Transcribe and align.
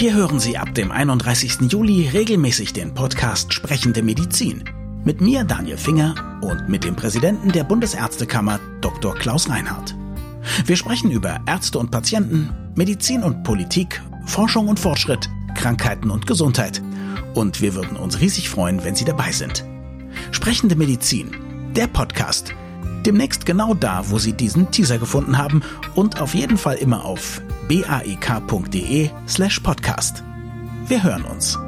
hier 0.00 0.14
hören 0.14 0.40
Sie 0.40 0.56
ab 0.56 0.74
dem 0.74 0.90
31. 0.90 1.70
Juli 1.70 2.08
regelmäßig 2.08 2.72
den 2.72 2.94
Podcast 2.94 3.52
Sprechende 3.52 4.02
Medizin. 4.02 4.64
Mit 5.04 5.20
mir 5.20 5.44
Daniel 5.44 5.76
Finger 5.76 6.14
und 6.40 6.70
mit 6.70 6.84
dem 6.84 6.96
Präsidenten 6.96 7.52
der 7.52 7.64
Bundesärztekammer 7.64 8.60
Dr. 8.80 9.14
Klaus 9.14 9.50
Reinhardt. 9.50 9.94
Wir 10.64 10.76
sprechen 10.76 11.10
über 11.10 11.38
Ärzte 11.44 11.78
und 11.78 11.90
Patienten, 11.90 12.48
Medizin 12.74 13.22
und 13.22 13.42
Politik, 13.42 14.00
Forschung 14.24 14.68
und 14.68 14.80
Fortschritt, 14.80 15.28
Krankheiten 15.54 16.10
und 16.10 16.26
Gesundheit. 16.26 16.80
Und 17.34 17.60
wir 17.60 17.74
würden 17.74 17.98
uns 17.98 18.20
riesig 18.20 18.48
freuen, 18.48 18.82
wenn 18.82 18.94
Sie 18.94 19.04
dabei 19.04 19.32
sind. 19.32 19.66
Sprechende 20.30 20.76
Medizin, 20.76 21.36
der 21.76 21.88
Podcast. 21.88 22.54
Demnächst 23.06 23.46
genau 23.46 23.74
da, 23.74 24.04
wo 24.08 24.18
Sie 24.18 24.32
diesen 24.32 24.70
Teaser 24.70 24.98
gefunden 24.98 25.38
haben 25.38 25.62
und 25.94 26.20
auf 26.20 26.34
jeden 26.34 26.58
Fall 26.58 26.76
immer 26.76 27.04
auf 27.04 27.40
baek.de 27.68 29.10
slash 29.26 29.60
podcast. 29.60 30.22
Wir 30.86 31.02
hören 31.02 31.24
uns. 31.24 31.58